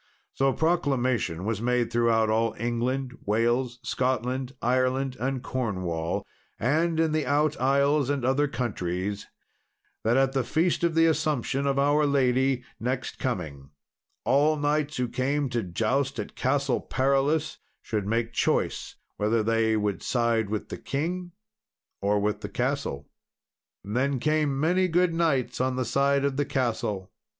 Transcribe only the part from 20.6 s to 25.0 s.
the king or with the castle. Then came many